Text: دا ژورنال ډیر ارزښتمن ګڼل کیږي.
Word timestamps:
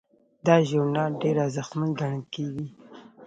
دا 0.45 0.55
ژورنال 0.69 1.11
ډیر 1.23 1.35
ارزښتمن 1.45 1.89
ګڼل 1.99 2.23
کیږي. 2.33 2.67